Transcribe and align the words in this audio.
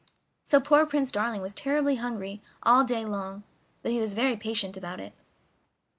So 0.43 0.59
poor 0.59 0.87
Prince 0.87 1.11
Darling 1.11 1.43
was 1.43 1.53
terribly 1.53 1.97
hungry 1.97 2.41
all 2.63 2.83
day 2.83 3.05
long, 3.05 3.43
but 3.83 3.91
he 3.91 3.99
was 3.99 4.15
very 4.15 4.35
patient 4.35 4.75
about 4.75 4.99
it. 4.99 5.13